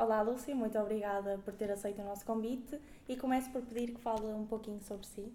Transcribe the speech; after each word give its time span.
Olá, 0.00 0.22
Lúcia, 0.22 0.54
muito 0.54 0.78
obrigada 0.78 1.38
por 1.44 1.52
ter 1.52 1.70
aceito 1.70 2.00
o 2.00 2.04
nosso 2.06 2.24
convite 2.24 2.80
e 3.06 3.14
começo 3.18 3.50
por 3.50 3.60
pedir 3.60 3.92
que 3.92 4.00
fale 4.00 4.24
um 4.28 4.46
pouquinho 4.46 4.80
sobre 4.80 5.06
si. 5.06 5.30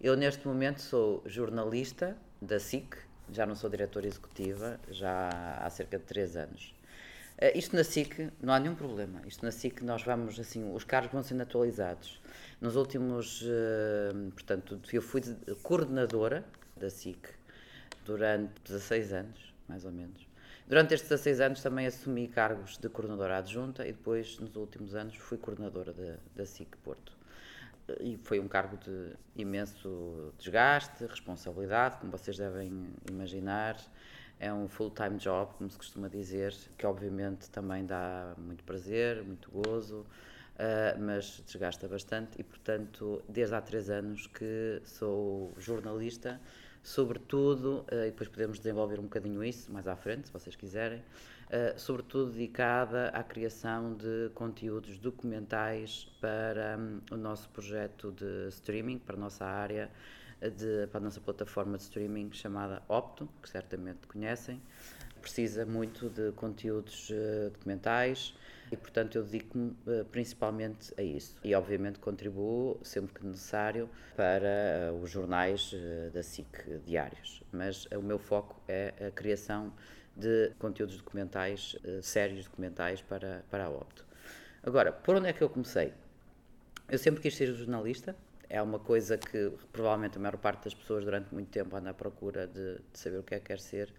Eu, 0.00 0.16
neste 0.16 0.44
momento, 0.44 0.80
sou 0.80 1.22
jornalista 1.24 2.16
da 2.40 2.58
SIC, 2.58 2.96
já 3.30 3.46
não 3.46 3.54
sou 3.54 3.70
diretora 3.70 4.08
executiva, 4.08 4.80
já 4.90 5.28
há 5.56 5.70
cerca 5.70 6.00
de 6.00 6.04
três 6.04 6.36
anos. 6.36 6.74
Uh, 7.40 7.56
isto 7.56 7.76
na 7.76 7.84
SIC 7.84 8.32
não 8.42 8.52
há 8.52 8.58
nenhum 8.58 8.74
problema. 8.74 9.22
Isto 9.24 9.44
na 9.44 9.52
SIC 9.52 9.82
nós 9.82 10.02
vamos, 10.02 10.36
assim, 10.40 10.74
os 10.74 10.82
cargos 10.82 11.12
vão 11.12 11.22
sendo 11.22 11.42
atualizados. 11.42 12.20
Nos 12.60 12.74
últimos, 12.74 13.42
uh, 13.42 14.32
portanto, 14.32 14.80
eu 14.92 15.00
fui 15.00 15.22
coordenadora 15.62 16.44
da 16.76 16.90
SIC 16.90 17.28
durante 18.04 18.50
16 18.64 19.12
anos, 19.12 19.54
mais 19.68 19.84
ou 19.84 19.92
menos. 19.92 20.31
Durante 20.66 20.94
estes 20.94 21.08
16 21.08 21.40
anos 21.40 21.62
também 21.62 21.86
assumi 21.86 22.28
cargos 22.28 22.78
de 22.78 22.88
coordenadora 22.88 23.38
adjunta 23.38 23.86
e 23.86 23.92
depois, 23.92 24.38
nos 24.38 24.54
últimos 24.56 24.94
anos, 24.94 25.16
fui 25.16 25.36
coordenadora 25.36 25.92
da, 26.34 26.46
SIC 26.46 26.76
Porto. 26.78 27.12
E 28.00 28.16
foi 28.16 28.38
um 28.40 28.48
cargo 28.48 28.76
de 28.76 29.12
imenso 29.36 30.32
desgaste, 30.38 31.04
responsabilidade, 31.04 31.96
como 31.98 32.12
vocês 32.12 32.38
devem 32.38 32.88
imaginar 33.10 33.76
é 34.42 34.52
um 34.52 34.66
full-time 34.66 35.18
job, 35.18 35.54
como 35.56 35.70
se 35.70 35.76
costuma 35.76 36.08
dizer, 36.08 36.52
que 36.76 36.84
obviamente 36.84 37.48
também 37.48 37.86
dá 37.86 38.34
muito 38.36 38.64
prazer, 38.64 39.22
muito 39.22 39.48
gozo, 39.48 40.00
uh, 40.00 40.98
mas 40.98 41.40
desgasta 41.46 41.86
bastante 41.86 42.40
e, 42.40 42.42
portanto, 42.42 43.22
desde 43.28 43.54
há 43.54 43.60
três 43.60 43.88
anos 43.88 44.26
que 44.26 44.82
sou 44.84 45.54
jornalista, 45.58 46.40
sobretudo, 46.82 47.84
uh, 47.92 48.02
e 48.02 48.10
depois 48.10 48.28
podemos 48.28 48.58
desenvolver 48.58 48.98
um 48.98 49.04
bocadinho 49.04 49.44
isso 49.44 49.70
mais 49.70 49.86
à 49.86 49.94
frente, 49.94 50.26
se 50.26 50.32
vocês 50.32 50.56
quiserem, 50.56 50.98
uh, 50.98 51.78
sobretudo 51.78 52.32
dedicada 52.32 53.08
à 53.08 53.22
criação 53.22 53.94
de 53.94 54.30
conteúdos 54.34 54.98
documentais 54.98 56.08
para 56.20 56.76
um, 56.78 57.00
o 57.14 57.16
nosso 57.16 57.48
projeto 57.50 58.12
de 58.12 58.48
streaming, 58.48 58.98
para 58.98 59.16
a 59.16 59.18
nossa 59.18 59.44
área 59.44 59.90
de, 60.40 60.88
para 60.88 60.98
a 60.98 61.04
nossa 61.04 61.20
plataforma 61.20 61.76
de 61.76 61.84
streaming 61.84 62.32
chamada 62.32 62.82
Opto, 62.88 63.28
que 63.40 63.48
certamente 63.48 64.06
conhecem. 64.08 64.60
Precisa 65.20 65.64
muito 65.64 66.10
de 66.10 66.32
conteúdos 66.32 67.12
documentais 67.52 68.34
e, 68.72 68.76
portanto, 68.76 69.16
eu 69.16 69.22
dedico-me 69.22 69.70
uh, 69.86 70.04
principalmente 70.10 70.92
a 70.98 71.02
isso. 71.02 71.36
E, 71.44 71.54
obviamente, 71.54 71.98
contribuo 71.98 72.80
sempre 72.82 73.14
que 73.14 73.26
necessário 73.26 73.88
para 74.16 74.90
uh, 74.92 75.02
os 75.02 75.10
jornais 75.10 75.74
da 76.12 76.22
SIC 76.22 76.80
diários. 76.84 77.42
Mas 77.52 77.86
o 77.86 78.02
meu 78.02 78.18
foco 78.18 78.60
é 78.66 78.94
a 79.06 79.10
criação 79.10 79.72
de 80.16 80.50
conteúdos 80.58 80.96
documentais, 80.96 81.76
sérios 82.02 82.44
documentais 82.44 83.00
para, 83.00 83.44
para 83.50 83.64
a 83.64 83.70
Opto. 83.70 84.04
Agora, 84.62 84.92
por 84.92 85.16
onde 85.16 85.28
é 85.28 85.32
que 85.32 85.42
eu 85.42 85.48
comecei? 85.48 85.92
Eu 86.88 86.98
sempre 86.98 87.22
quis 87.22 87.34
ser 87.34 87.52
jornalista, 87.54 88.14
é 88.52 88.60
uma 88.60 88.78
coisa 88.78 89.16
que 89.16 89.50
provavelmente 89.72 90.18
a 90.18 90.20
maior 90.20 90.36
parte 90.36 90.64
das 90.64 90.74
pessoas 90.74 91.06
durante 91.06 91.32
muito 91.32 91.48
tempo 91.48 91.74
anda 91.74 91.88
à 91.88 91.94
procura 91.94 92.46
de, 92.46 92.76
de, 92.92 92.98
saber 92.98 93.16
o 93.16 93.22
que 93.22 93.34
é 93.34 93.40
que 93.40 93.46
quer 93.46 93.58
ser. 93.58 93.90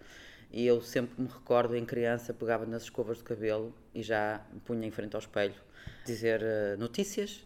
E 0.53 0.67
eu 0.67 0.79
sempre 0.81 1.19
me 1.19 1.27
recordo, 1.27 1.75
em 1.75 1.83
criança, 1.83 2.31
pegava 2.31 2.63
nas 2.63 2.83
escovas 2.83 3.17
de 3.17 3.23
cabelo 3.23 3.73
e 3.91 4.03
já 4.03 4.39
me 4.53 4.59
punha 4.59 4.87
em 4.87 4.91
frente 4.91 5.15
ao 5.15 5.19
espelho, 5.19 5.55
dizer 6.05 6.41
uh, 6.43 6.79
notícias, 6.79 7.43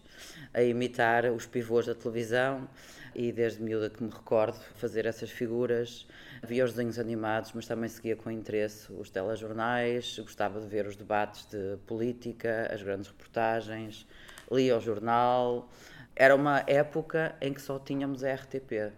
a 0.53 0.61
imitar 0.61 1.25
os 1.31 1.45
pivôs 1.45 1.86
da 1.86 1.95
televisão. 1.95 2.67
E 3.16 3.31
desde 3.31 3.64
miúda 3.64 3.89
que 3.89 4.03
me 4.03 4.11
recordo 4.11 4.59
fazer 4.75 5.05
essas 5.05 5.31
figuras. 5.31 6.05
Via 6.44 6.66
os 6.66 6.72
desenhos 6.72 6.99
animados, 6.99 7.53
mas 7.53 7.66
também 7.66 7.89
seguia 7.89 8.16
com 8.16 8.30
interesse 8.30 8.91
os 8.91 9.09
telejornais, 9.09 10.19
gostava 10.19 10.59
de 10.59 10.67
ver 10.67 10.86
os 10.86 10.95
debates 10.95 11.45
de 11.45 11.77
política, 11.88 12.69
as 12.71 12.83
grandes 12.83 13.08
reportagens, 13.08 14.05
lia 14.52 14.77
o 14.77 14.81
jornal. 14.81 15.69
Era 16.14 16.36
uma 16.36 16.64
época 16.67 17.36
em 17.39 17.53
que 17.53 17.61
só 17.61 17.80
tínhamos 17.80 18.23
a 18.23 18.33
RTP, 18.36 18.92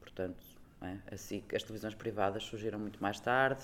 portanto, 0.00 0.45
é? 0.82 0.96
assim, 1.12 1.42
as 1.54 1.62
televisões 1.62 1.94
privadas 1.94 2.44
surgiram 2.44 2.78
muito 2.78 3.02
mais 3.02 3.18
tarde. 3.20 3.62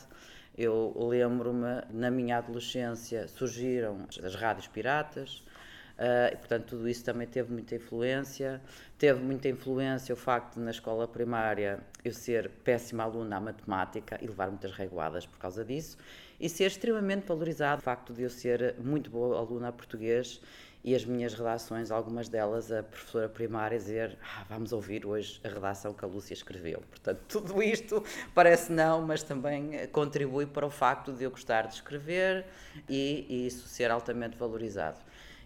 Eu 0.57 0.95
lembro-me, 0.97 1.83
na 1.91 2.11
minha 2.11 2.39
adolescência, 2.39 3.27
surgiram 3.29 4.07
as 4.23 4.35
rádios 4.35 4.67
piratas, 4.67 5.43
Uh, 5.93 6.33
e, 6.33 6.37
portanto, 6.37 6.67
tudo 6.67 6.89
isso 6.89 7.05
também 7.05 7.27
teve 7.27 7.53
muita 7.53 7.75
influência. 7.75 8.61
Teve 8.99 9.21
muita 9.21 9.49
influência 9.49 10.13
o 10.13 10.17
facto 10.17 10.55
de, 10.55 10.61
na 10.61 10.71
escola 10.71 11.07
primária, 11.07 11.81
eu 12.05 12.13
ser 12.13 12.49
péssima 12.65 13.05
aluna 13.05 13.37
à 13.37 13.41
matemática 13.41 14.19
e 14.21 14.27
levar 14.27 14.49
muitas 14.49 14.73
reguadas 14.73 15.27
por 15.27 15.39
causa 15.39 15.65
disso, 15.65 15.97
e 16.41 16.49
ser 16.49 16.65
extremamente 16.65 17.27
valorizado 17.27 17.81
o 17.81 17.85
facto 17.85 18.13
de 18.13 18.23
eu 18.23 18.31
ser 18.31 18.75
muito 18.79 19.11
boa 19.11 19.39
aluna 19.39 19.69
a 19.69 19.73
português 19.73 20.41
e 20.85 20.95
as 20.95 21.05
minhas 21.05 21.35
redações, 21.35 21.91
algumas 21.91 22.29
delas, 22.29 22.73
a 22.73 22.83
professora 22.83 23.29
primária 23.29 23.79
dizer 23.79 24.19
ah, 24.23 24.45
vamos 24.49 24.73
ouvir 24.73 25.07
hoje 25.07 25.41
a 25.45 25.49
redação 25.49 25.95
que 25.95 26.05
a 26.05 26.09
Lúcia 26.09 26.35
escreveu. 26.35 26.83
Portanto, 26.91 27.21
tudo 27.29 27.63
isto 27.63 28.03
parece 28.35 28.73
não, 28.73 29.03
mas 29.03 29.23
também 29.23 29.87
contribui 29.89 30.47
para 30.47 30.67
o 30.67 30.71
facto 30.71 31.13
de 31.13 31.25
eu 31.25 31.31
gostar 31.31 31.67
de 31.67 31.75
escrever 31.75 32.45
e, 32.89 33.27
e 33.29 33.47
isso 33.47 33.69
ser 33.69 33.91
altamente 33.91 34.37
valorizado. 34.37 35.01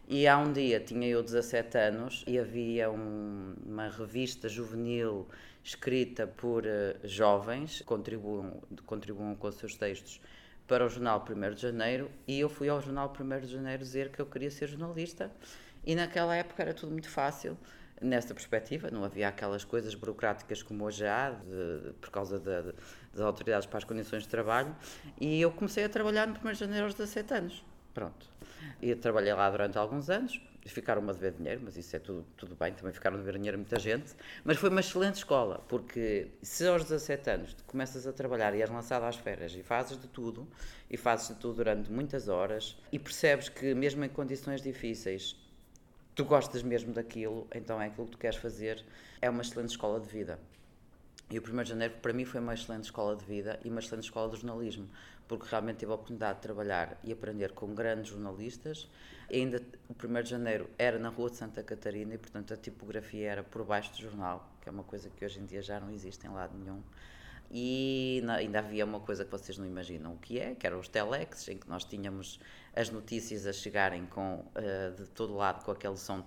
E 0.09 0.27
há 0.29 0.39
um 0.39 0.53
dia, 0.53 0.79
tinha 0.79 1.09
eu 1.09 1.21
17 1.21 1.77
anos, 1.77 2.25
e 2.29 2.39
havia 2.39 2.89
um, 2.89 3.55
uma 3.67 3.89
revista 3.89 4.49
juvenil 4.49 5.27
escrita 5.65 6.29
por 6.29 6.65
uh, 6.65 6.97
jovens, 7.03 7.83
contribuam, 7.83 8.63
contribuam 8.87 9.35
com 9.35 9.49
os 9.49 9.57
seus 9.57 9.75
textos 9.75 10.21
para 10.67 10.85
o 10.85 10.89
jornal 10.89 11.25
1 11.29 11.55
de 11.55 11.63
Janeiro 11.63 12.11
e 12.27 12.41
eu 12.41 12.49
fui 12.49 12.69
ao 12.69 12.81
jornal 12.81 13.13
1 13.19 13.41
de 13.41 13.53
Janeiro 13.53 13.83
dizer 13.83 14.11
que 14.11 14.21
eu 14.21 14.27
queria 14.27 14.51
ser 14.51 14.67
jornalista 14.67 15.31
e 15.85 15.95
naquela 15.95 16.35
época 16.35 16.63
era 16.63 16.75
tudo 16.75 16.93
muito 16.93 17.09
fácil 17.09 17.57
nessa 18.01 18.35
perspectiva, 18.35 18.91
não 18.91 19.05
havia 19.05 19.29
aquelas 19.29 19.65
coisas 19.65 19.95
burocráticas 19.95 20.63
como 20.63 20.85
hoje 20.85 21.07
há, 21.07 21.31
de, 21.31 21.93
por 22.01 22.11
causa 22.11 22.39
de, 22.39 22.63
de, 22.63 22.75
das 23.13 23.21
autoridades 23.23 23.67
para 23.67 23.79
as 23.79 23.85
condições 23.85 24.25
de 24.25 24.29
trabalho, 24.29 24.75
e 25.21 25.41
eu 25.41 25.51
comecei 25.51 25.85
a 25.85 25.89
trabalhar 25.89 26.27
no 26.27 26.35
1 26.35 26.53
de 26.53 26.59
janeiro 26.59 26.85
aos 26.85 26.95
17 26.95 27.35
anos. 27.35 27.65
Pronto. 27.95 28.29
E 28.83 28.95
trabalhei 28.95 29.33
lá 29.33 29.49
durante 29.51 29.79
alguns 29.79 30.11
anos, 30.11 30.41
ficaram 30.73 31.09
a 31.09 31.13
dever 31.13 31.33
dinheiro, 31.33 31.61
mas 31.65 31.77
isso 31.77 31.95
é 31.95 31.99
tudo, 31.99 32.27
tudo 32.37 32.55
bem, 32.55 32.73
também 32.73 32.93
ficaram 32.93 33.17
a 33.17 33.19
dever 33.19 33.35
dinheiro 33.35 33.59
muita 33.59 33.79
gente. 33.79 34.15
Mas 34.45 34.57
foi 34.57 34.69
uma 34.69 34.81
excelente 34.81 35.17
escola, 35.17 35.65
porque 35.69 36.29
se 36.43 36.67
aos 36.67 36.83
17 36.83 37.31
anos 37.31 37.57
começas 37.67 38.07
a 38.07 38.13
trabalhar 38.13 38.55
e 38.55 38.63
és 38.63 38.71
lançado 38.71 39.05
às 39.05 39.17
férias 39.17 39.55
e 39.55 39.63
fazes 39.63 40.01
de 40.01 40.09
tudo, 40.09 40.47
e 40.91 40.97
fazes 40.97 41.29
de 41.29 41.35
tudo 41.35 41.57
durante 41.57 41.91
muitas 41.91 42.29
horas, 42.29 42.77
e 42.91 42.99
percebes 42.99 43.49
que 43.49 43.75
mesmo 43.75 44.05
em 44.05 44.09
condições 44.09 44.61
difíceis 44.63 45.37
tu 46.15 46.25
gostas 46.25 46.63
mesmo 46.63 46.93
daquilo, 46.93 47.47
então 47.55 47.81
é 47.81 47.87
aquilo 47.87 48.07
que 48.07 48.13
tu 48.13 48.19
queres 48.19 48.39
fazer, 48.39 48.83
é 49.21 49.29
uma 49.29 49.43
excelente 49.43 49.71
escola 49.71 50.01
de 50.01 50.09
vida. 50.09 50.39
E 51.29 51.39
o 51.39 51.43
1 51.43 51.63
de 51.65 51.71
janeiro, 51.71 51.95
para 52.01 52.13
mim, 52.13 52.25
foi 52.25 52.41
uma 52.41 52.55
excelente 52.55 52.85
escola 52.85 53.17
de 53.17 53.25
vida 53.25 53.59
e 53.65 53.69
uma 53.69 53.81
excelente 53.81 54.05
escola 54.05 54.31
de 54.31 54.41
jornalismo, 54.41 54.89
porque 55.27 55.45
realmente 55.51 55.79
tive 55.79 55.91
a 55.91 55.97
oportunidade 55.97 56.37
de 56.37 56.43
trabalhar 56.43 56.97
e 57.03 57.13
aprender 57.13 57.51
com 57.51 57.75
grandes 57.75 58.11
jornalistas. 58.11 58.89
E 59.29 59.39
ainda 59.39 59.61
o 59.89 59.93
1 59.93 60.23
de 60.23 60.31
janeiro 60.31 60.71
era 60.79 61.01
na 61.01 61.09
Rua 61.09 61.29
de 61.31 61.37
Santa 61.37 61.65
Catarina 61.65 62.15
e, 62.15 62.19
portanto, 62.19 62.55
a 62.55 62.57
tipografia 62.57 63.29
era 63.29 63.43
por 63.43 63.65
baixo 63.65 63.91
do 63.91 63.99
jornal, 63.99 64.49
que 64.63 64.69
é 64.69 64.73
uma 64.73 64.85
coisa 64.85 65.11
que 65.11 65.25
hoje 65.25 65.41
em 65.41 65.45
dia 65.47 65.61
já 65.61 65.81
não 65.81 65.91
existe 65.91 66.25
em 66.29 66.31
lado 66.31 66.57
nenhum. 66.57 66.81
E 67.51 68.23
ainda 68.29 68.59
havia 68.59 68.85
uma 68.85 69.01
coisa 69.01 69.25
que 69.25 69.31
vocês 69.31 69.57
não 69.57 69.67
imaginam 69.67 70.15
o 70.15 70.19
que 70.19 70.39
é, 70.39 70.55
que 70.55 70.67
eram 70.67 70.81
os 70.81 70.89
telex, 70.89 71.49
em 71.49 71.59
que 71.59 71.69
nós 71.69 71.85
tínhamos 71.85 72.41
as 72.77 72.91
notícias 72.91 73.47
a 73.47 73.53
chegarem 73.55 74.05
com, 74.05 74.45
uh, 74.55 74.95
de 74.95 75.09
todo 75.09 75.35
lado 75.35 75.65
com 75.65 75.71
aquele 75.71 75.97
som 75.97 76.23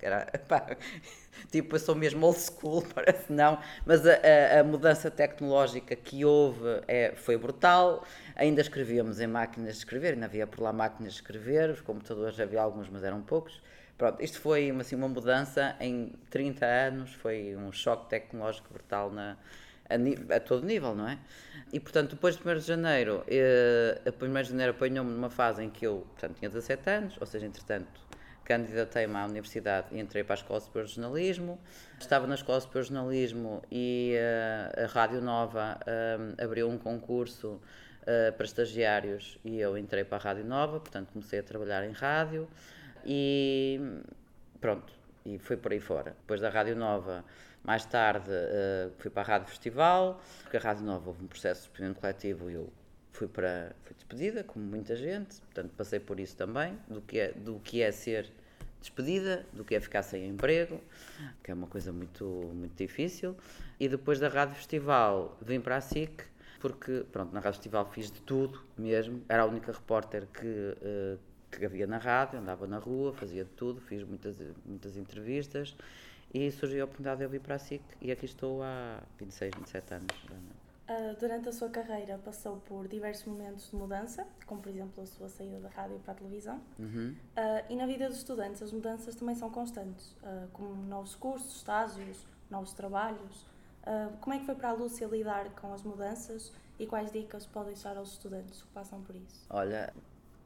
era, 0.00 0.26
tipo, 1.50 1.74
eu 1.74 1.80
sou 1.80 1.96
mesmo 1.96 2.24
old 2.24 2.38
school, 2.38 2.84
parece 2.94 3.32
não, 3.32 3.58
mas 3.84 4.06
a, 4.06 4.12
a, 4.12 4.60
a 4.60 4.64
mudança 4.64 5.10
tecnológica 5.10 5.96
que 5.96 6.24
houve 6.24 6.80
é, 6.86 7.12
foi 7.16 7.36
brutal, 7.36 8.04
ainda 8.36 8.60
escrevíamos 8.60 9.18
em 9.18 9.26
máquinas 9.26 9.72
de 9.72 9.78
escrever, 9.78 10.14
ainda 10.14 10.26
havia 10.26 10.46
por 10.46 10.60
lá 10.60 10.72
máquinas 10.72 11.14
de 11.14 11.18
escrever, 11.18 11.70
os 11.70 11.80
computadores 11.80 12.38
havia 12.38 12.62
alguns, 12.62 12.88
mas 12.88 13.02
eram 13.02 13.22
poucos, 13.22 13.60
Pronto, 13.96 14.22
isto 14.22 14.40
foi 14.40 14.70
assim, 14.78 14.94
uma 14.94 15.08
mudança 15.08 15.74
em 15.80 16.12
30 16.30 16.66
anos, 16.66 17.14
foi 17.14 17.56
um 17.56 17.72
choque 17.72 18.10
tecnológico 18.10 18.72
brutal 18.72 19.10
na, 19.10 19.36
a, 19.88 20.36
a, 20.36 20.40
todo 20.40 20.66
nível, 20.66 20.94
não 20.94 21.08
é? 21.08 21.18
E 21.72 21.80
portanto, 21.80 22.10
depois 22.10 22.36
de 22.36 22.46
1 22.46 22.54
de 22.54 22.60
janeiro, 22.60 23.24
eh, 23.26 24.00
a 24.04 24.24
1 24.24 24.42
de 24.42 24.48
janeiro 24.50 24.72
apanhou-me 24.72 25.10
numa 25.10 25.30
fase 25.30 25.62
em 25.62 25.70
que 25.70 25.86
eu 25.86 26.06
portanto, 26.10 26.36
tinha 26.38 26.50
17 26.50 26.90
anos, 26.90 27.16
ou 27.18 27.26
seja, 27.26 27.46
entretanto, 27.46 28.06
candidatei-me 28.44 29.16
à 29.16 29.24
universidade 29.24 29.88
e 29.92 29.98
entrei 29.98 30.22
para 30.22 30.34
a 30.34 30.38
Escola 30.38 30.60
Superior 30.60 30.86
de 30.86 30.94
Jornalismo. 30.94 31.58
Estava 31.98 32.26
na 32.26 32.36
Escola 32.36 32.60
Superior 32.60 32.84
de 32.84 32.94
Jornalismo 32.94 33.62
e 33.72 34.14
uh, 34.16 34.84
a 34.84 34.86
Rádio 34.86 35.20
Nova 35.20 35.78
uh, 35.80 36.44
abriu 36.44 36.68
um 36.68 36.78
concurso 36.78 37.60
uh, 38.02 38.32
para 38.36 38.46
estagiários 38.46 39.38
e 39.44 39.58
eu 39.58 39.76
entrei 39.76 40.04
para 40.04 40.18
a 40.18 40.20
Rádio 40.20 40.44
Nova, 40.44 40.78
portanto 40.78 41.08
comecei 41.12 41.40
a 41.40 41.42
trabalhar 41.42 41.84
em 41.84 41.92
rádio 41.92 42.48
e 43.06 43.80
pronto, 44.60 44.92
e 45.24 45.38
foi 45.38 45.56
por 45.56 45.72
aí 45.72 45.80
fora. 45.80 46.16
Depois 46.20 46.40
da 46.40 46.50
Rádio 46.50 46.74
Nova, 46.76 47.24
mais 47.62 47.84
tarde 47.86 48.30
uh, 48.30 48.92
fui 48.98 49.10
para 49.10 49.22
a 49.22 49.24
Rádio 49.24 49.48
Festival, 49.48 50.20
porque 50.42 50.56
a 50.56 50.60
Rádio 50.60 50.84
Nova 50.84 51.08
houve 51.08 51.24
um 51.24 51.28
processo 51.28 51.62
de 51.62 51.68
experimento 51.68 52.00
coletivo 52.00 52.50
e 52.50 52.54
eu 52.54 52.72
fui 53.12 53.28
para 53.28 53.74
fui 53.84 53.94
despedida, 53.94 54.44
como 54.44 54.64
muita 54.64 54.94
gente, 54.94 55.40
portanto 55.40 55.72
passei 55.76 56.00
por 56.00 56.20
isso 56.20 56.36
também, 56.36 56.78
do 56.88 57.00
que 57.00 57.18
é, 57.18 57.32
do 57.32 57.58
que 57.60 57.80
é 57.80 57.90
ser 57.90 58.30
despedida, 58.80 59.44
do 59.52 59.64
que 59.64 59.74
é 59.74 59.80
ficar 59.80 60.02
sem 60.02 60.28
emprego, 60.28 60.80
que 61.42 61.50
é 61.50 61.54
uma 61.54 61.66
coisa 61.66 61.92
muito, 61.92 62.24
muito 62.54 62.76
difícil. 62.76 63.36
E 63.80 63.88
depois 63.88 64.20
da 64.20 64.28
Rádio 64.28 64.54
Festival 64.54 65.36
vim 65.40 65.60
para 65.60 65.76
a 65.76 65.80
SIC, 65.80 66.24
porque 66.60 67.04
pronto, 67.10 67.32
na 67.32 67.40
Rádio 67.40 67.58
Festival 67.58 67.86
fiz 67.90 68.10
de 68.10 68.20
tudo 68.20 68.62
mesmo, 68.76 69.22
era 69.28 69.42
a 69.42 69.46
única 69.46 69.72
repórter 69.72 70.26
que, 70.26 70.46
uh, 70.46 71.18
que 71.58 71.66
havia 71.66 71.86
na 71.86 71.98
rádio, 71.98 72.38
andava 72.38 72.66
na 72.66 72.78
rua, 72.78 73.12
fazia 73.12 73.44
de 73.44 73.50
tudo, 73.50 73.80
fiz 73.80 74.02
muitas, 74.02 74.36
muitas 74.64 74.96
entrevistas 74.96 75.74
e 76.32 76.50
surgiu 76.50 76.82
a 76.82 76.84
oportunidade 76.84 77.18
de 77.18 77.24
eu 77.24 77.30
vir 77.30 77.40
para 77.40 77.54
a 77.54 77.58
SIC 77.58 77.82
e 78.00 78.10
aqui 78.10 78.26
estou 78.26 78.62
há 78.62 79.02
26, 79.18 79.54
27 79.56 79.94
anos. 79.94 80.26
Uh, 80.88 81.18
durante 81.18 81.48
a 81.48 81.52
sua 81.52 81.68
carreira 81.68 82.16
passou 82.18 82.58
por 82.58 82.86
diversos 82.86 83.24
momentos 83.26 83.70
de 83.70 83.76
mudança, 83.76 84.24
como 84.46 84.60
por 84.60 84.68
exemplo 84.68 85.02
a 85.02 85.06
sua 85.06 85.28
saída 85.28 85.58
da 85.58 85.68
rádio 85.68 85.98
para 85.98 86.12
a 86.12 86.16
televisão. 86.16 86.60
Uhum. 86.78 87.12
Uh, 87.36 87.72
e 87.72 87.74
na 87.74 87.86
vida 87.86 88.08
dos 88.08 88.18
estudantes 88.18 88.62
as 88.62 88.70
mudanças 88.70 89.16
também 89.16 89.34
são 89.34 89.50
constantes, 89.50 90.12
uh, 90.22 90.46
como 90.52 90.76
novos 90.86 91.16
cursos, 91.16 91.56
estágios, 91.56 92.24
novos 92.48 92.72
trabalhos. 92.72 93.44
como 94.20 94.34
é 94.34 94.38
que 94.38 94.46
foi 94.46 94.54
para 94.54 94.68
a 94.68 94.72
Lúcia 94.72 95.06
lidar 95.06 95.50
com 95.60 95.72
as 95.72 95.82
mudanças 95.82 96.52
e 96.78 96.86
quais 96.86 97.10
dicas 97.10 97.46
pode 97.46 97.66
deixar 97.66 97.96
aos 97.96 98.12
estudantes 98.12 98.62
que 98.62 98.68
passam 98.68 99.02
por 99.02 99.16
isso? 99.16 99.46
Olha, 99.50 99.92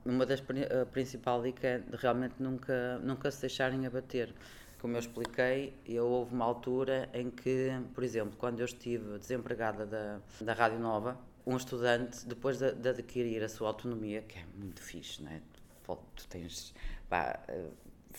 uma 0.04 0.24
das 0.24 0.40
a 0.40 0.86
principal 0.86 1.42
dica 1.42 1.66
é 1.66 1.82
realmente 1.92 2.34
nunca, 2.38 2.98
nunca 2.98 3.30
se 3.30 3.40
deixarem 3.42 3.86
abater 3.86 4.34
como 4.80 4.96
eu 4.96 5.00
expliquei, 5.00 5.74
eu 5.84 6.06
houve 6.06 6.34
uma 6.34 6.44
altura 6.44 7.08
em 7.12 7.30
que, 7.30 7.70
por 7.94 8.02
exemplo, 8.02 8.34
quando 8.38 8.60
eu 8.60 8.64
estive 8.64 9.18
desempregada 9.18 9.84
da, 9.84 10.20
da 10.40 10.54
Rádio 10.54 10.78
Nova, 10.78 11.18
um 11.46 11.56
estudante, 11.56 12.26
depois 12.26 12.58
de, 12.58 12.72
de 12.72 12.88
adquirir 12.88 13.42
a 13.42 13.48
sua 13.48 13.68
autonomia, 13.68 14.22
que 14.22 14.38
é 14.38 14.44
muito 14.56 14.80
fixe, 14.80 15.22
não 15.22 15.30
é? 15.30 15.40
Tu, 15.84 15.98
tu 16.16 16.28
tens 16.28 16.74
pá, 17.08 17.40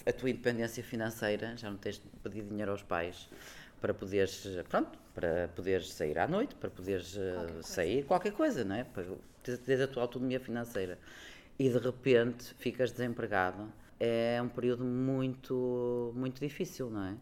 a 0.05 0.13
tua 0.13 0.29
independência 0.29 0.83
financeira, 0.83 1.57
já 1.57 1.69
não 1.69 1.77
tens 1.77 1.95
de 1.95 2.07
pedir 2.23 2.43
dinheiro 2.43 2.71
aos 2.71 2.83
pais 2.83 3.27
para 3.79 3.93
poderes, 3.93 4.47
pronto, 4.69 4.99
para 5.15 5.47
poderes 5.55 5.91
sair 5.91 6.19
à 6.19 6.27
noite, 6.27 6.53
para 6.55 6.69
poderes 6.69 7.17
eh, 7.17 7.33
qualquer 7.33 7.63
sair, 7.63 7.93
coisa. 7.93 8.07
qualquer 8.07 8.31
coisa, 8.33 8.63
não 8.63 8.75
é? 8.75 8.83
Para 8.83 9.05
teres 9.41 9.81
a 9.81 9.87
tua 9.87 10.03
autonomia 10.03 10.39
financeira. 10.39 10.99
E 11.61 11.69
de 11.69 11.77
repente 11.77 12.55
ficas 12.55 12.91
desempregado 12.91 13.71
é 13.99 14.41
um 14.41 14.49
período 14.49 14.83
muito, 14.83 16.11
muito 16.15 16.41
difícil, 16.41 16.89
não 16.89 17.03
é? 17.03 17.15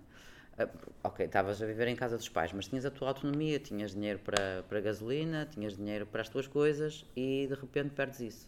Ah, 0.57 0.69
ok, 1.03 1.25
estavas 1.25 1.61
a 1.61 1.65
viver 1.65 1.89
em 1.89 1.95
casa 1.97 2.15
dos 2.15 2.29
pais, 2.29 2.53
mas 2.53 2.69
tinhas 2.69 2.85
a 2.85 2.89
tua 2.89 3.09
autonomia, 3.09 3.59
tinhas 3.59 3.91
dinheiro 3.91 4.17
para, 4.19 4.63
para 4.69 4.79
gasolina, 4.79 5.45
tinhas 5.45 5.75
dinheiro 5.75 6.05
para 6.05 6.21
as 6.21 6.29
tuas 6.29 6.47
coisas 6.47 7.05
e 7.17 7.47
de 7.49 7.53
repente 7.53 7.89
perdes 7.89 8.21
isso. 8.21 8.47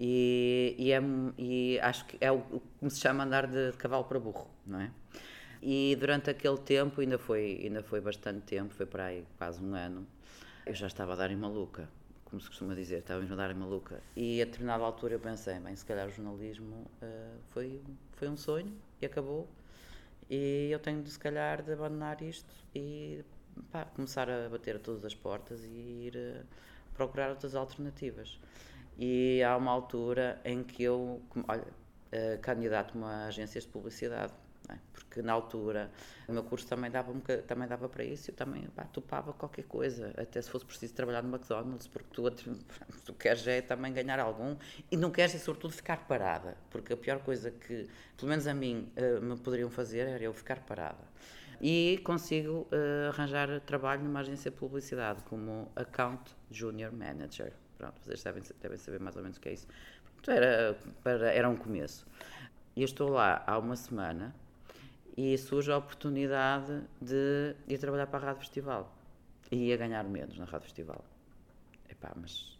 E, 0.00 0.74
e, 0.76 0.90
é, 0.90 1.00
e 1.38 1.78
acho 1.78 2.04
que 2.06 2.18
é 2.20 2.32
o, 2.32 2.38
o 2.38 2.60
que 2.80 2.90
se 2.90 2.98
chama 2.98 3.22
andar 3.22 3.46
de, 3.46 3.70
de 3.70 3.76
cavalo 3.76 4.02
para 4.02 4.18
burro, 4.18 4.50
não 4.66 4.80
é? 4.80 4.90
E 5.62 5.96
durante 6.00 6.30
aquele 6.30 6.58
tempo, 6.58 7.00
ainda 7.00 7.16
foi, 7.16 7.60
ainda 7.62 7.80
foi 7.84 8.00
bastante 8.00 8.40
tempo, 8.40 8.74
foi 8.74 8.86
para 8.86 9.04
aí 9.04 9.24
quase 9.38 9.62
um 9.62 9.72
ano, 9.72 10.04
eu 10.66 10.74
já 10.74 10.88
estava 10.88 11.12
a 11.12 11.16
dar 11.16 11.30
em 11.30 11.36
maluca 11.36 11.88
como 12.32 12.40
se 12.40 12.48
costuma 12.48 12.74
dizer, 12.74 13.00
estávamos 13.00 13.30
a 13.30 13.34
dar 13.36 13.54
maluca. 13.54 14.02
E 14.16 14.40
a 14.40 14.46
determinada 14.46 14.82
altura 14.82 15.16
eu 15.16 15.20
pensei, 15.20 15.60
bem, 15.60 15.76
se 15.76 15.84
calhar 15.84 16.08
o 16.08 16.10
jornalismo 16.10 16.90
uh, 17.02 17.38
foi, 17.48 17.82
foi 18.12 18.26
um 18.26 18.38
sonho 18.38 18.74
e 19.02 19.04
acabou. 19.04 19.46
E 20.30 20.70
eu 20.72 20.78
tenho 20.78 21.02
de, 21.02 21.10
se 21.10 21.18
calhar, 21.18 21.62
de 21.62 21.70
abandonar 21.70 22.22
isto 22.22 22.50
e 22.74 23.22
pá, 23.70 23.84
começar 23.84 24.30
a 24.30 24.48
bater 24.48 24.76
a 24.76 24.78
todas 24.78 25.04
as 25.04 25.14
portas 25.14 25.62
e 25.62 26.08
ir 26.08 26.16
uh, 26.16 26.46
procurar 26.94 27.28
outras 27.28 27.54
alternativas. 27.54 28.40
E 28.98 29.42
há 29.42 29.54
uma 29.54 29.70
altura 29.70 30.40
em 30.42 30.62
que 30.62 30.82
eu, 30.82 31.20
olha, 31.46 31.66
uh, 31.66 32.40
candidato-me 32.40 33.04
a 33.04 33.26
agências 33.26 33.64
de 33.64 33.68
publicidade 33.68 34.32
é? 34.70 34.78
Porque 34.92 35.22
na 35.22 35.32
altura 35.32 35.90
o 36.28 36.32
meu 36.32 36.42
curso 36.44 36.66
também 36.66 36.90
dava, 36.90 37.12
também 37.46 37.68
dava 37.68 37.88
para 37.88 38.04
isso, 38.04 38.30
eu 38.30 38.34
também 38.34 38.62
pá, 38.74 38.84
topava 38.84 39.32
qualquer 39.32 39.64
coisa, 39.64 40.12
até 40.16 40.40
se 40.40 40.48
fosse 40.50 40.64
preciso 40.64 40.94
trabalhar 40.94 41.22
no 41.22 41.34
McDonald's, 41.34 41.86
porque 41.86 42.08
tu, 42.12 42.30
tu 43.04 43.14
queres 43.14 43.46
é 43.46 43.60
também 43.60 43.92
ganhar 43.92 44.18
algum 44.20 44.56
e 44.90 44.96
não 44.96 45.10
queres, 45.10 45.40
sobretudo, 45.42 45.72
ficar 45.72 46.06
parada, 46.06 46.56
porque 46.70 46.92
a 46.92 46.96
pior 46.96 47.20
coisa 47.20 47.50
que, 47.50 47.88
pelo 48.16 48.28
menos 48.28 48.46
a 48.46 48.54
mim, 48.54 48.90
uh, 48.96 49.20
me 49.20 49.36
poderiam 49.36 49.70
fazer 49.70 50.06
era 50.08 50.22
eu 50.22 50.32
ficar 50.32 50.60
parada. 50.60 51.04
E 51.60 52.00
consigo 52.02 52.66
uh, 52.72 53.10
arranjar 53.10 53.60
trabalho 53.60 54.02
numa 54.02 54.20
agência 54.20 54.50
de 54.50 54.56
publicidade 54.56 55.22
como 55.22 55.70
Account 55.76 56.34
Junior 56.50 56.92
Manager. 56.92 57.52
Pronto, 57.78 58.00
vocês 58.02 58.22
devem, 58.22 58.42
devem 58.60 58.78
saber 58.78 58.98
mais 58.98 59.16
ou 59.16 59.22
menos 59.22 59.36
o 59.36 59.40
que 59.40 59.48
é 59.48 59.52
isso. 59.52 59.68
era, 60.26 60.76
para, 61.04 61.32
era 61.32 61.48
um 61.48 61.54
começo. 61.56 62.04
E 62.74 62.82
estou 62.82 63.10
lá 63.10 63.44
há 63.46 63.58
uma 63.58 63.76
semana 63.76 64.34
e 65.16 65.36
surge 65.36 65.70
a 65.70 65.76
oportunidade 65.76 66.82
de 67.00 67.54
ir 67.68 67.78
trabalhar 67.78 68.06
para 68.06 68.18
a 68.18 68.26
Rádio 68.26 68.40
Festival. 68.40 68.92
E 69.50 69.68
ia 69.68 69.76
ganhar 69.76 70.04
menos 70.04 70.38
na 70.38 70.44
Rádio 70.44 70.66
Festival. 70.66 71.04
Epá, 71.88 72.12
mas 72.16 72.58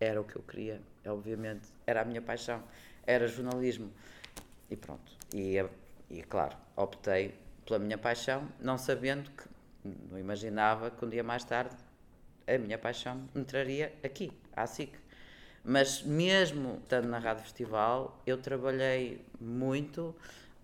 era 0.00 0.20
o 0.20 0.24
que 0.24 0.36
eu 0.36 0.42
queria, 0.42 0.80
obviamente, 1.06 1.68
era 1.86 2.02
a 2.02 2.04
minha 2.04 2.22
paixão, 2.22 2.62
era 3.06 3.28
jornalismo. 3.28 3.92
E 4.68 4.76
pronto. 4.76 5.12
E, 5.34 5.56
e 6.10 6.22
claro, 6.22 6.56
optei 6.76 7.34
pela 7.64 7.78
minha 7.78 7.98
paixão, 7.98 8.48
não 8.60 8.76
sabendo 8.76 9.30
que, 9.30 9.44
não 10.10 10.18
imaginava 10.18 10.90
que 10.90 11.04
um 11.04 11.08
dia 11.08 11.22
mais 11.22 11.44
tarde 11.44 11.76
a 12.46 12.58
minha 12.58 12.78
paixão 12.78 13.28
entraria 13.34 13.92
aqui, 14.02 14.32
à 14.54 14.66
SIC. 14.66 14.92
Mas 15.62 16.02
mesmo 16.02 16.78
estando 16.82 17.06
na 17.06 17.18
Rádio 17.18 17.44
Festival, 17.44 18.20
eu 18.26 18.38
trabalhei 18.38 19.24
muito 19.40 20.14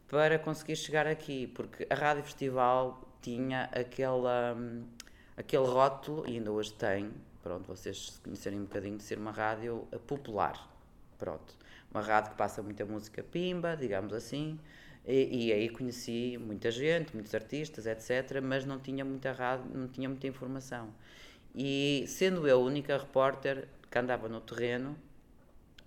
para 0.08 0.38
conseguir 0.38 0.76
chegar 0.76 1.06
aqui, 1.06 1.46
porque 1.48 1.86
a 1.90 1.94
Rádio 1.94 2.22
Festival 2.22 3.00
tinha 3.20 3.64
aquela, 3.72 4.56
aquele 5.36 5.66
rótulo, 5.66 6.24
e 6.28 6.36
ainda 6.36 6.52
hoje 6.52 6.72
tem, 6.72 7.10
pronto, 7.42 7.66
vocês 7.66 8.12
se 8.12 8.20
conhecerem 8.20 8.60
um 8.60 8.64
bocadinho, 8.64 8.96
de 8.96 9.02
ser 9.02 9.18
uma 9.18 9.32
rádio 9.32 9.86
popular, 10.06 10.70
pronto. 11.18 11.54
Uma 11.90 12.02
rádio 12.02 12.32
que 12.32 12.36
passa 12.36 12.62
muita 12.62 12.84
música 12.84 13.22
pimba, 13.22 13.76
digamos 13.76 14.12
assim, 14.12 14.58
e, 15.04 15.48
e, 15.48 15.52
aí 15.52 15.68
conheci 15.68 16.36
muita 16.36 16.70
gente, 16.70 17.14
muitos 17.14 17.34
artistas, 17.34 17.86
etc., 17.86 18.40
mas 18.42 18.64
não 18.64 18.78
tinha 18.78 19.04
muita 19.04 19.32
rádio, 19.32 19.66
não 19.72 19.86
tinha 19.88 20.08
muita 20.08 20.26
informação. 20.26 20.92
E 21.54 22.04
sendo 22.08 22.46
eu 22.46 22.58
a 22.58 22.62
única 22.62 22.98
repórter 22.98 23.68
que 23.90 23.98
andava 23.98 24.28
no 24.28 24.40
terreno, 24.40 24.96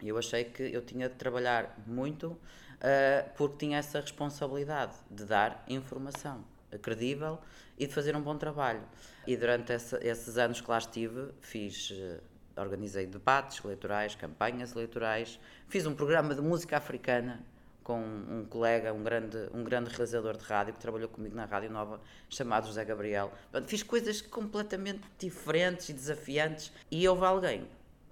eu 0.07 0.17
achei 0.17 0.43
que 0.43 0.63
eu 0.63 0.81
tinha 0.81 1.09
de 1.09 1.15
trabalhar 1.15 1.77
muito 1.85 2.27
uh, 2.27 3.29
porque 3.35 3.65
tinha 3.65 3.77
essa 3.77 3.99
responsabilidade 3.99 4.95
de 5.09 5.25
dar 5.25 5.63
informação 5.67 6.43
credível 6.81 7.39
e 7.77 7.87
de 7.87 7.93
fazer 7.93 8.15
um 8.15 8.21
bom 8.21 8.37
trabalho. 8.37 8.81
E 9.25 9.35
durante 9.35 9.73
esses 9.73 10.37
anos 10.37 10.61
que 10.61 10.69
lá 10.69 10.77
estive, 10.77 11.31
fiz, 11.41 11.91
uh, 11.91 12.21
organizei 12.55 13.05
debates 13.05 13.63
eleitorais, 13.63 14.15
campanhas 14.15 14.73
eleitorais, 14.73 15.39
fiz 15.67 15.85
um 15.85 15.95
programa 15.95 16.35
de 16.35 16.41
música 16.41 16.77
africana 16.77 17.43
com 17.83 17.99
um 17.99 18.45
colega, 18.47 18.93
um 18.93 19.01
grande, 19.01 19.49
um 19.51 19.63
grande 19.63 19.89
realizador 19.89 20.37
de 20.37 20.43
rádio 20.43 20.73
que 20.73 20.79
trabalhou 20.79 21.09
comigo 21.09 21.35
na 21.35 21.45
Rádio 21.45 21.71
Nova, 21.71 21.99
chamado 22.29 22.67
José 22.67 22.85
Gabriel. 22.85 23.33
Fiz 23.65 23.81
coisas 23.81 24.21
completamente 24.21 25.01
diferentes 25.17 25.89
e 25.89 25.93
desafiantes 25.93 26.71
e 26.91 27.07
houve 27.07 27.25
alguém 27.25 27.67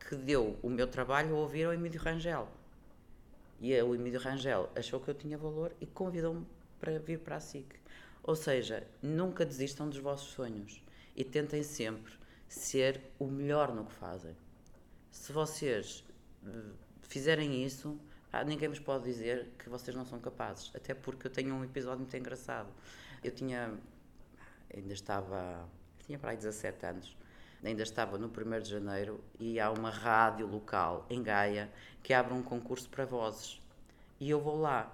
que 0.08 0.16
deu 0.16 0.58
o 0.64 0.70
meu 0.70 0.88
trabalho 0.88 1.36
a 1.36 1.40
ouvir 1.40 1.66
ao 1.66 1.74
Emílio 1.74 2.00
Rangel. 2.00 2.48
E 3.60 3.80
o 3.82 3.94
Emílio 3.94 4.20
Rangel 4.22 4.70
achou 4.74 5.02
que 5.02 5.10
eu 5.10 5.14
tinha 5.14 5.38
valor 5.38 5.76
e 5.82 5.86
convidou-me 5.86 6.48
para 6.80 6.98
vir 6.98 7.20
para 7.20 7.36
a 7.36 7.40
SIC. 7.42 7.76
Ou 8.24 8.34
seja, 8.34 8.88
nunca 9.02 9.46
desistam 9.46 9.90
dos 9.90 9.98
vossos 10.00 10.30
sonhos 10.30 10.82
e 11.14 11.26
tentem 11.26 11.62
sempre 11.62 12.14
ser 12.48 13.02
o 13.20 13.28
melhor 13.28 13.76
no 13.76 13.86
que 13.86 13.92
fazem. 13.94 14.34
Se 15.12 15.34
vocês 15.34 16.06
eh, 16.46 16.50
fizerem 17.02 17.66
isso, 17.66 18.00
ah, 18.32 18.46
ninguém 18.46 18.70
vos 18.70 18.80
pode 18.80 19.04
dizer 19.04 19.50
que 19.60 19.68
vocês 19.68 19.96
não 19.96 20.06
são 20.06 20.20
capazes. 20.20 20.72
Até 20.74 20.94
porque 20.94 21.28
eu 21.28 21.32
tenho 21.32 21.54
um 21.54 21.66
episódio 21.66 22.00
muito 22.00 22.16
engraçado. 22.16 22.70
Eu 23.22 23.32
tinha. 23.32 23.74
Ainda 24.74 24.94
estava. 24.94 25.68
tinha 26.06 26.18
para 26.18 26.32
aí 26.32 26.38
17 26.38 26.86
anos 26.86 27.18
ainda 27.64 27.84
estava 27.84 28.18
no 28.18 28.28
1 28.28 28.62
de 28.62 28.70
janeiro 28.70 29.24
e 29.40 29.60
há 29.60 29.72
uma 29.72 29.90
rádio 29.90 30.48
local 30.48 31.06
em 31.10 31.22
Gaia 31.24 31.72
que 32.04 32.14
abre 32.14 32.34
um 32.34 32.42
concurso 32.42 32.90
para 32.90 33.06
vozes. 33.06 33.62
E 34.20 34.30
eu 34.30 34.40
vou 34.40 34.60
lá 34.60 34.94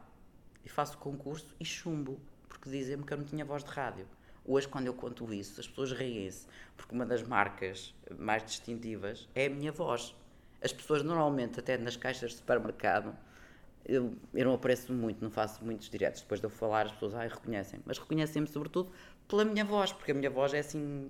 e 0.66 0.70
faço 0.70 0.96
o 0.96 1.00
concurso 1.00 1.56
e 1.60 1.66
chumbo, 1.66 2.20
porque 2.48 2.70
dizem-me 2.70 3.04
que 3.04 3.14
eu 3.14 3.18
não 3.18 3.26
tinha 3.26 3.44
voz 3.44 3.64
de 3.64 3.70
rádio. 3.70 4.08
Hoje, 4.46 4.68
quando 4.68 4.88
eu 4.88 4.94
conto 4.94 5.34
isso, 5.34 5.60
as 5.62 5.68
pessoas 5.68 5.94
riem-se, 5.94 6.48
porque 6.76 6.94
uma 6.94 7.06
das 7.06 7.24
marcas 7.24 7.94
mais 8.18 8.44
distintivas 8.44 9.28
é 9.34 9.46
a 9.46 9.50
minha 9.50 9.72
voz. 9.72 10.14
As 10.62 10.74
pessoas, 10.74 11.02
normalmente, 11.04 11.60
até 11.60 11.78
nas 11.78 11.96
caixas 11.96 12.32
de 12.32 12.38
supermercado, 12.38 13.16
eu, 13.86 14.14
eu 14.34 14.46
não 14.46 14.54
apareço 14.54 14.92
muito, 14.94 15.22
não 15.22 15.32
faço 15.32 15.64
muitos 15.64 15.90
diretos. 15.90 16.22
Depois 16.22 16.42
de 16.42 16.46
eu 16.46 16.50
falar, 16.50 16.88
as 16.88 16.92
pessoas 16.92 17.14
ai, 17.16 17.28
reconhecem. 17.28 17.80
Mas 17.86 17.98
reconhecem-me, 17.98 18.48
sobretudo, 18.48 18.92
pela 19.28 19.46
minha 19.46 19.64
voz, 19.64 19.92
porque 19.92 20.12
a 20.12 20.16
minha 20.16 20.30
voz 20.30 20.54
é 20.54 20.60
assim 20.60 21.10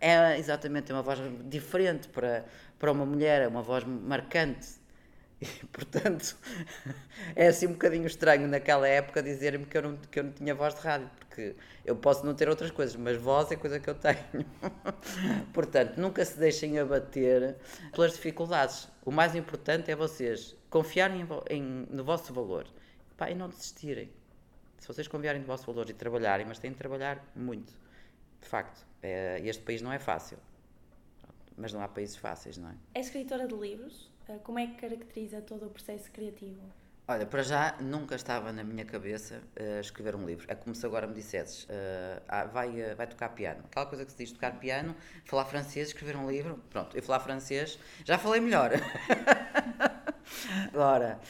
É 0.00 0.38
exatamente 0.38 0.92
uma 0.92 1.02
voz 1.02 1.18
diferente 1.44 2.08
para, 2.08 2.44
para 2.78 2.92
uma 2.92 3.04
mulher, 3.04 3.42
é 3.42 3.48
uma 3.48 3.62
voz 3.62 3.84
marcante. 3.84 4.68
E, 5.40 5.46
portanto, 5.72 6.36
é 7.34 7.48
assim 7.48 7.66
um 7.66 7.72
bocadinho 7.72 8.06
estranho 8.06 8.48
naquela 8.48 8.88
época 8.88 9.22
dizer-me 9.22 9.66
que, 9.66 9.76
eu 9.76 9.82
não, 9.82 9.96
que 9.96 10.20
eu 10.20 10.24
não 10.24 10.32
tinha 10.32 10.54
voz 10.54 10.74
de 10.74 10.80
rádio, 10.80 11.10
porque 11.18 11.54
eu 11.84 11.96
posso 11.96 12.24
não 12.24 12.34
ter 12.34 12.48
outras 12.48 12.70
coisas, 12.70 12.96
mas 12.96 13.16
voz 13.16 13.50
é 13.50 13.56
coisa 13.56 13.78
que 13.78 13.88
eu 13.88 13.94
tenho. 13.94 14.18
portanto, 15.52 15.98
nunca 15.98 16.24
se 16.24 16.38
deixem 16.38 16.78
abater 16.78 17.56
pelas 17.92 18.12
dificuldades. 18.12 18.88
O 19.04 19.10
mais 19.10 19.34
importante 19.34 19.90
é 19.90 19.96
vocês 19.96 20.56
confiarem 20.70 21.20
em, 21.20 21.56
em, 21.56 21.62
no 21.90 22.04
vosso 22.04 22.32
valor 22.32 22.66
Pá, 23.16 23.30
e 23.30 23.34
não 23.34 23.48
desistirem. 23.48 24.10
Se 24.78 24.86
vocês 24.86 25.08
confiarem 25.08 25.40
no 25.40 25.46
vosso 25.46 25.66
valor 25.66 25.88
e 25.88 25.94
trabalharem, 25.94 26.46
mas 26.46 26.58
têm 26.58 26.70
de 26.70 26.76
trabalhar 26.76 27.24
muito. 27.34 27.72
De 28.40 28.48
facto, 28.48 28.86
é, 29.02 29.40
este 29.44 29.62
país 29.62 29.82
não 29.82 29.92
é 29.92 29.98
fácil. 29.98 30.38
Mas 31.56 31.72
não 31.72 31.80
há 31.80 31.88
países 31.88 32.16
fáceis, 32.16 32.58
não 32.58 32.68
é? 32.70 32.74
É 32.94 33.00
escritora 33.00 33.46
de 33.46 33.54
livros. 33.54 34.10
Eh, 34.28 34.38
como 34.42 34.58
é 34.58 34.66
que 34.66 34.74
caracteriza 34.74 35.40
todo 35.40 35.66
o 35.66 35.70
processo 35.70 36.10
criativo? 36.10 36.60
Olha, 37.08 37.24
para 37.24 37.40
já 37.40 37.76
nunca 37.80 38.16
estava 38.16 38.52
na 38.52 38.64
minha 38.64 38.84
cabeça 38.84 39.40
uh, 39.60 39.80
escrever 39.80 40.16
um 40.16 40.26
livro. 40.26 40.44
É 40.48 40.56
como 40.56 40.74
se 40.74 40.84
agora 40.84 41.06
me 41.06 41.14
dissesses, 41.14 41.62
uh, 41.62 42.20
ah, 42.26 42.46
vai, 42.46 42.68
uh, 42.68 42.96
vai 42.96 43.06
tocar 43.06 43.28
piano. 43.28 43.62
Aquela 43.64 43.86
coisa 43.86 44.04
que 44.04 44.10
se 44.10 44.18
diz 44.18 44.32
tocar 44.32 44.58
piano, 44.58 44.92
falar 45.24 45.44
francês, 45.44 45.88
escrever 45.88 46.16
um 46.16 46.28
livro. 46.28 46.60
Pronto, 46.68 46.96
eu 46.96 47.02
falar 47.04 47.20
francês, 47.20 47.78
já 48.04 48.18
falei 48.18 48.40
melhor. 48.40 48.72
Agora, 50.74 51.20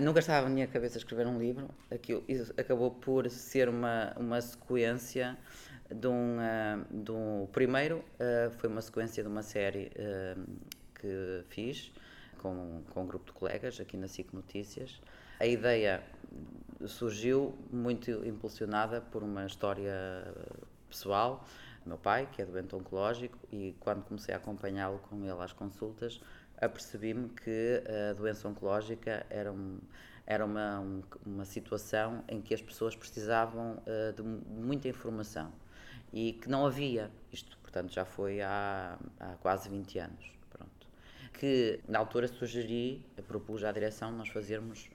nunca 0.00 0.20
estava 0.20 0.48
na 0.48 0.54
minha 0.54 0.68
cabeça 0.68 0.98
escrever 0.98 1.26
um 1.26 1.38
livro. 1.38 1.68
Aquilo 1.90 2.24
acabou 2.56 2.92
por 2.92 3.28
ser 3.28 3.68
uma, 3.68 4.14
uma 4.16 4.40
sequência 4.40 5.36
de 5.94 6.08
um, 6.08 6.38
de 6.90 7.12
um. 7.12 7.48
Primeiro, 7.52 8.04
foi 8.58 8.68
uma 8.68 8.80
sequência 8.80 9.22
de 9.22 9.28
uma 9.28 9.42
série 9.42 9.90
que 10.94 11.44
fiz 11.48 11.92
com, 12.38 12.82
com 12.90 13.02
um 13.02 13.06
grupo 13.06 13.26
de 13.26 13.32
colegas 13.32 13.80
aqui 13.80 13.96
na 13.96 14.08
SIC 14.08 14.32
Notícias. 14.32 15.00
A 15.40 15.46
ideia 15.46 16.02
surgiu 16.86 17.56
muito 17.70 18.10
impulsionada 18.26 19.00
por 19.00 19.22
uma 19.22 19.46
história 19.46 19.92
pessoal. 20.88 21.44
Meu 21.84 21.98
pai, 21.98 22.28
que 22.32 22.42
é 22.42 22.46
doente 22.46 22.74
oncológico, 22.74 23.38
e 23.52 23.74
quando 23.78 24.02
comecei 24.04 24.34
a 24.34 24.38
acompanhá-lo 24.38 24.98
com 25.08 25.22
ele 25.22 25.40
às 25.40 25.52
consultas, 25.52 26.20
apercebi-me 26.60 27.28
que 27.28 27.82
a 28.10 28.12
doença 28.14 28.48
oncológica 28.48 29.24
era, 29.30 29.52
um, 29.52 29.78
era 30.26 30.44
uma, 30.44 30.80
um, 30.80 31.02
uma 31.24 31.44
situação 31.44 32.24
em 32.28 32.40
que 32.40 32.54
as 32.54 32.60
pessoas 32.60 32.96
precisavam 32.96 33.82
uh, 33.86 34.12
de 34.12 34.22
muita 34.22 34.88
informação 34.88 35.52
e 36.12 36.32
que 36.34 36.48
não 36.48 36.66
havia. 36.66 37.10
Isto, 37.32 37.56
portanto, 37.58 37.92
já 37.92 38.04
foi 38.04 38.40
há, 38.40 38.98
há 39.20 39.34
quase 39.36 39.68
20 39.68 39.98
anos 39.98 40.36
que 41.38 41.80
na 41.86 41.98
altura 41.98 42.28
sugeri, 42.28 43.04
propus 43.28 43.64
à 43.64 43.72
direção 43.72 44.10
nós 44.10 44.28
fazermos 44.28 44.88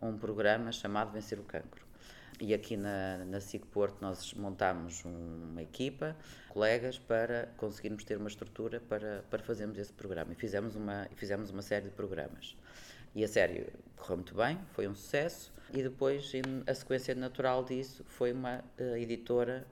um 0.00 0.16
programa 0.16 0.70
chamado 0.70 1.12
Vencer 1.12 1.38
o 1.38 1.42
Cancro. 1.42 1.86
E 2.40 2.54
aqui 2.54 2.76
na, 2.76 3.24
na 3.24 3.40
SIC 3.40 3.66
Porto 3.66 3.96
nós 4.00 4.32
montámos 4.34 5.04
uma 5.04 5.60
equipa, 5.60 6.16
colegas, 6.48 6.96
para 6.96 7.48
conseguirmos 7.56 8.04
ter 8.04 8.16
uma 8.16 8.28
estrutura 8.28 8.80
para, 8.88 9.24
para 9.28 9.42
fazermos 9.42 9.76
esse 9.76 9.92
programa. 9.92 10.32
E 10.32 10.36
fizemos 10.36 10.76
uma, 10.76 11.08
fizemos 11.16 11.50
uma 11.50 11.62
série 11.62 11.86
de 11.86 11.90
programas. 11.90 12.56
E 13.12 13.24
a 13.24 13.28
série 13.28 13.66
correu 13.96 14.18
muito 14.18 14.34
bem, 14.36 14.56
foi 14.72 14.86
um 14.86 14.94
sucesso. 14.94 15.52
E 15.74 15.82
depois, 15.82 16.30
a 16.66 16.74
sequência 16.74 17.14
natural 17.14 17.64
disso 17.64 18.04
foi 18.06 18.32
uma 18.32 18.64
uh, 18.78 18.96
editora 18.96 19.66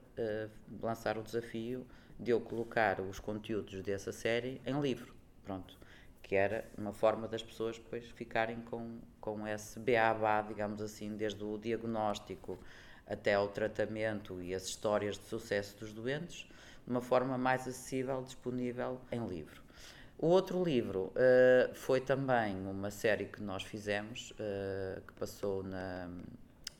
lançar 0.83 1.19
o 1.19 1.23
desafio 1.23 1.87
de 2.19 2.31
eu 2.31 2.41
colocar 2.41 3.01
os 3.01 3.19
conteúdos 3.19 3.83
dessa 3.83 4.13
série 4.13 4.61
em 4.65 4.81
livro. 4.81 5.15
Pronto 5.45 5.77
que 6.27 6.35
era 6.35 6.65
uma 6.77 6.93
forma 6.93 7.29
das 7.29 7.41
pessoas 7.41 7.79
depois 7.79 8.05
ficarem 8.11 8.61
com, 8.63 8.99
com 9.21 9.47
esse 9.47 9.79
beabá, 9.79 10.43
digamos 10.43 10.83
assim, 10.83 11.17
desde 11.17 11.45
o 11.45 11.57
diagnóstico 11.57 12.59
até 13.07 13.35
ao 13.35 13.47
tratamento 13.47 14.43
e 14.43 14.53
as 14.53 14.65
histórias 14.65 15.17
de 15.17 15.25
sucesso 15.27 15.79
dos 15.79 15.93
doentes, 15.93 16.49
de 16.85 16.91
uma 16.91 17.01
forma 17.01 17.39
mais 17.39 17.63
acessível, 17.63 18.21
disponível 18.23 19.01
em 19.13 19.25
livro. 19.25 19.63
O 20.19 20.27
outro 20.27 20.65
livro 20.65 21.13
uh, 21.13 21.73
foi 21.75 22.01
também 22.01 22.57
uma 22.67 22.91
série 22.91 23.27
que 23.27 23.41
nós 23.41 23.63
fizemos, 23.63 24.33
uh, 24.33 25.01
que 25.03 25.13
passou 25.13 25.63
na, 25.63 26.11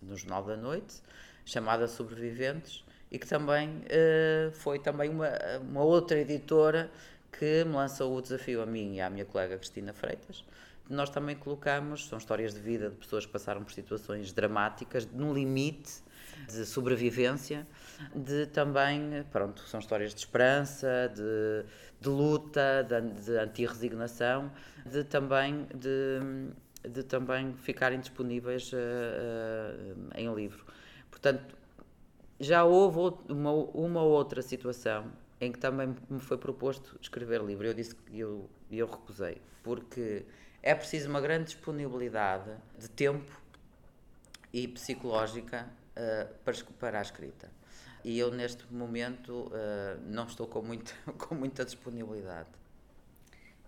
no 0.03 0.17
Jornal 0.17 0.43
da 0.43 0.57
Noite, 0.57 1.01
chamada 1.45 1.87
Sobreviventes, 1.87 2.85
e 3.11 3.19
que 3.19 3.27
também 3.27 3.69
uh, 3.69 4.53
foi 4.53 4.79
também 4.79 5.11
uma, 5.11 5.31
uma 5.61 5.83
outra 5.83 6.19
editora 6.19 6.91
que 7.39 7.65
me 7.65 7.75
lançou 7.75 8.17
o 8.17 8.23
desafio 8.23 8.63
a 8.63 8.67
mim 8.67 8.95
e 8.95 9.01
à 9.01 9.11
minha 9.11 9.25
colega 9.25 9.59
Cristina 9.59 9.93
Freitas. 9.93 10.45
Nós 10.89 11.11
também 11.11 11.35
colocamos, 11.35 12.07
são 12.07 12.19
histórias 12.19 12.55
de 12.55 12.61
vida 12.61 12.91
de 12.91 12.97
pessoas 12.97 13.27
que 13.27 13.33
passaram 13.33 13.63
por 13.65 13.73
situações 13.73 14.33
dramáticas, 14.33 15.07
no 15.07 15.35
limite 15.35 16.05
de 16.49 16.65
sobrevivência, 16.65 17.67
de 18.15 18.47
também, 18.47 19.25
pronto, 19.33 19.63
são 19.63 19.81
histórias 19.81 20.15
de 20.15 20.21
esperança, 20.21 21.13
de, 21.15 21.65
de 22.01 22.09
luta, 22.09 22.87
de, 22.89 23.25
de 23.25 23.39
anti-resignação, 23.39 24.53
de 24.85 25.03
também, 25.03 25.67
de, 25.75 26.89
de 26.89 27.03
também 27.03 27.53
ficarem 27.55 27.99
disponíveis 27.99 28.73
uh, 28.73 28.77
uh, 28.77 30.11
em 30.15 30.33
livro. 30.33 30.65
Portanto, 31.11 31.57
já 32.39 32.65
houve 32.65 33.17
uma, 33.29 33.53
uma 33.53 34.03
outra 34.03 34.43
situação 34.43 35.11
em 35.41 35.53
que 35.53 35.59
também 35.59 35.95
me 36.09 36.21
foi 36.21 36.39
proposto 36.39 36.99
escrever 37.01 37.43
livro. 37.43 37.67
Eu 37.67 37.75
disse 37.75 37.95
que 37.95 38.19
eu, 38.19 38.49
eu 38.71 38.87
recusei, 38.87 39.41
porque 39.63 40.25
é 40.63 40.75
preciso 40.75 41.09
uma 41.09 41.21
grande 41.21 41.45
disponibilidade 41.47 42.51
de 42.79 42.89
tempo 42.89 43.41
e 44.53 44.67
psicológica 44.67 45.69
uh, 45.93 46.35
para, 46.45 46.55
para 46.79 46.99
a 46.99 47.03
escrita. 47.03 47.51
E 48.05 48.19
eu, 48.19 48.31
neste 48.31 48.73
momento, 48.73 49.49
uh, 49.49 50.01
não 50.07 50.27
estou 50.27 50.47
com 50.47 50.63
muita, 50.63 50.93
com 51.19 51.35
muita 51.35 51.65
disponibilidade. 51.65 52.49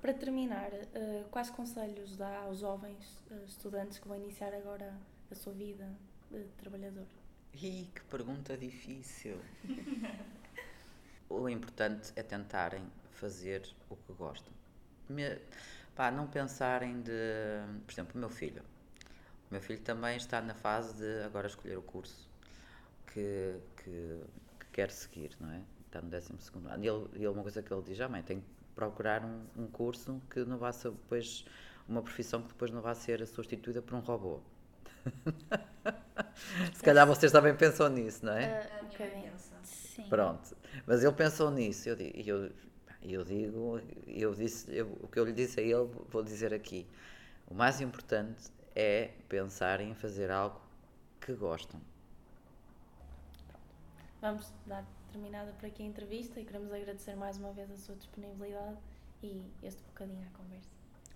Para 0.00 0.14
terminar, 0.14 0.70
uh, 0.72 1.24
quais 1.30 1.50
conselhos 1.50 2.16
dá 2.16 2.38
aos 2.38 2.60
jovens 2.60 3.22
estudantes 3.46 3.98
que 3.98 4.06
vão 4.06 4.16
iniciar 4.16 4.54
agora 4.54 4.94
a 5.30 5.34
sua 5.34 5.52
vida 5.52 5.88
de 6.30 6.44
trabalhador? 6.56 7.06
Ih, 7.54 7.90
que 7.94 8.02
pergunta 8.10 8.56
difícil! 8.56 9.38
o 11.28 11.48
importante 11.48 12.12
é 12.14 12.22
tentarem 12.22 12.84
fazer 13.10 13.68
o 13.90 13.96
que 13.96 14.12
gostam. 14.12 14.52
Me, 15.08 15.38
pá, 15.94 16.10
não 16.10 16.26
pensarem 16.26 17.02
de. 17.02 17.10
Por 17.86 17.92
exemplo, 17.92 18.12
o 18.14 18.18
meu 18.18 18.30
filho. 18.30 18.62
O 19.50 19.52
meu 19.52 19.60
filho 19.60 19.80
também 19.80 20.16
está 20.16 20.40
na 20.40 20.54
fase 20.54 20.98
de 20.98 21.24
agora 21.24 21.46
escolher 21.46 21.78
o 21.78 21.82
curso 21.82 22.28
que, 23.06 23.56
que, 23.76 24.20
que 24.60 24.66
quer 24.72 24.90
seguir, 24.90 25.36
não 25.40 25.50
é? 25.50 25.62
Está 25.86 26.00
no 26.02 26.10
12 26.10 26.32
ano. 26.66 26.84
E 26.84 26.88
ele, 26.88 27.08
ele, 27.14 27.28
uma 27.28 27.42
coisa 27.42 27.62
que 27.62 27.72
ele 27.72 27.82
diz: 27.82 28.00
ah, 28.00 28.08
mãe, 28.08 28.22
tem 28.22 28.40
que 28.40 28.46
procurar 28.74 29.24
um, 29.24 29.44
um 29.56 29.66
curso 29.66 30.20
que 30.30 30.44
não 30.44 30.58
vá 30.58 30.72
ser 30.72 30.90
depois. 30.90 31.44
Uma 31.88 32.02
profissão 32.02 32.42
que 32.42 32.48
depois 32.48 32.70
não 32.70 32.82
vá 32.82 32.94
ser 32.94 33.26
substituída 33.26 33.80
por 33.80 33.94
um 33.94 34.00
robô. 34.00 34.42
Se 36.74 36.82
calhar 36.82 37.06
vocês 37.06 37.32
também 37.32 37.54
pensam 37.54 37.88
nisso, 37.88 38.24
não 38.24 38.32
é? 38.32 38.68
Uh, 38.80 38.86
bocadinho. 38.86 39.32
Sim. 39.62 40.08
Pronto. 40.08 40.56
Mas 40.86 41.02
ele 41.02 41.12
pensou 41.12 41.50
nisso. 41.50 41.88
Eu, 41.88 41.96
eu, 41.98 42.50
eu 43.02 43.24
digo, 43.24 43.80
eu 44.06 44.34
disse, 44.34 44.74
eu, 44.74 44.86
o 45.02 45.08
que 45.08 45.18
eu 45.18 45.24
lhe 45.24 45.32
disse 45.32 45.60
a 45.60 45.62
ele, 45.62 45.88
vou 46.08 46.22
dizer 46.22 46.52
aqui. 46.52 46.86
O 47.46 47.54
mais 47.54 47.80
importante 47.80 48.50
é 48.74 49.10
pensar 49.28 49.80
em 49.80 49.94
fazer 49.94 50.30
algo 50.30 50.60
que 51.20 51.32
gostam. 51.32 51.80
Vamos 54.20 54.52
dar 54.66 54.84
terminada 55.12 55.52
por 55.52 55.66
aqui 55.66 55.82
a 55.82 55.86
entrevista 55.86 56.40
e 56.40 56.44
queremos 56.44 56.72
agradecer 56.72 57.14
mais 57.14 57.38
uma 57.38 57.52
vez 57.52 57.70
a 57.70 57.76
sua 57.76 57.94
disponibilidade 57.94 58.76
e 59.22 59.42
este 59.62 59.82
bocadinho 59.84 60.26
à 60.26 60.36
conversa. 60.36 60.68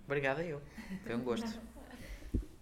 Obrigada 0.05 0.43
eu. 0.43 0.61
Foi 1.03 1.15
um 1.15 1.23
gosto. 1.23 1.47